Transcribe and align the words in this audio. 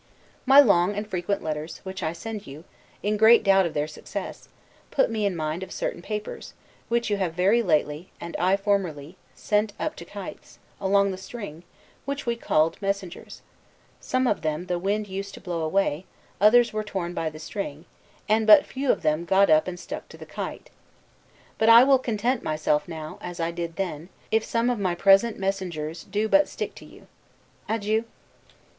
My 0.47 0.59
long 0.59 0.95
and 0.95 1.07
frequent 1.07 1.43
letters, 1.43 1.77
which 1.83 2.01
I 2.01 2.11
send 2.11 2.47
you, 2.47 2.63
in 3.03 3.17
great 3.17 3.43
doubt 3.43 3.67
of 3.67 3.75
their 3.75 3.85
success, 3.87 4.49
put 4.89 5.11
me 5.11 5.27
in 5.27 5.35
mind 5.35 5.61
of 5.61 5.71
certain 5.71 6.01
papers, 6.01 6.55
which 6.89 7.11
you 7.11 7.17
have 7.17 7.35
very 7.35 7.61
lately, 7.61 8.09
and 8.19 8.35
I 8.37 8.57
formerly, 8.57 9.15
sent 9.35 9.73
up 9.79 9.95
to 9.97 10.03
kites, 10.03 10.57
along 10.79 11.11
the 11.11 11.19
string, 11.19 11.61
which 12.05 12.25
we 12.25 12.35
called 12.35 12.81
messengers; 12.81 13.43
some 13.99 14.25
of 14.25 14.41
them 14.41 14.65
the 14.65 14.79
wind 14.79 15.07
used 15.07 15.35
to 15.35 15.39
blow 15.39 15.61
away, 15.61 16.05
others 16.41 16.73
were 16.73 16.83
torn 16.83 17.13
by 17.13 17.29
the 17.29 17.37
string, 17.37 17.85
and 18.27 18.47
but 18.47 18.65
few 18.65 18.91
of 18.91 19.03
them 19.03 19.23
got 19.23 19.51
up 19.51 19.67
and 19.67 19.79
stuck 19.79 20.09
to 20.09 20.17
the 20.17 20.25
kite. 20.25 20.71
But 21.59 21.69
I 21.69 21.83
will 21.83 21.99
content 21.99 22.41
myself 22.41 22.87
now, 22.87 23.19
as 23.21 23.39
I 23.39 23.51
did 23.51 23.75
then, 23.75 24.09
if 24.31 24.43
some 24.43 24.71
of 24.71 24.79
my 24.79 24.95
present 24.95 25.37
messengers 25.37 26.05
do 26.05 26.27
but 26.27 26.49
stick 26.49 26.73
to 26.73 26.85
you. 26.85 27.05
Adieu! 27.69 28.05